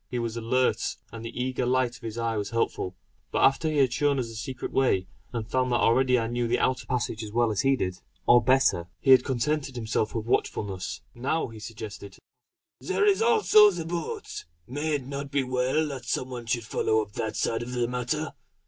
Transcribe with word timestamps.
He 0.09 0.17
was 0.17 0.35
alert, 0.35 0.95
and 1.11 1.23
the 1.23 1.39
eager 1.39 1.63
light 1.63 1.95
of 1.97 2.01
his 2.01 2.17
eye 2.17 2.35
was 2.35 2.49
helpful; 2.49 2.95
but 3.31 3.43
after 3.43 3.69
he 3.69 3.77
had 3.77 3.93
shown 3.93 4.17
us 4.17 4.29
the 4.29 4.33
secret 4.33 4.71
way, 4.71 5.05
and 5.31 5.47
found 5.47 5.71
that 5.71 5.75
already 5.79 6.17
I 6.17 6.25
knew 6.25 6.47
the 6.47 6.57
outer 6.57 6.87
passage 6.87 7.23
as 7.23 7.31
well 7.31 7.51
as 7.51 7.61
he 7.61 7.75
did, 7.75 7.99
or 8.25 8.43
better, 8.43 8.87
he 8.99 9.11
had 9.11 9.23
contented 9.23 9.75
himself 9.75 10.15
with 10.15 10.25
watchfulness. 10.25 11.01
Now 11.13 11.49
he 11.49 11.59
suggested: 11.59 12.17
"There 12.79 13.05
is 13.05 13.21
also 13.21 13.69
the 13.69 13.85
boat! 13.85 14.45
May 14.65 14.93
it 14.95 15.05
not 15.05 15.29
be 15.29 15.43
well 15.43 15.87
that 15.89 16.05
some 16.05 16.31
one 16.31 16.47
should 16.47 16.65
follow 16.65 17.03
up 17.03 17.11
that 17.13 17.35
side 17.35 17.61
of 17.61 17.73
the 17.73 17.87
matter? 17.87 18.33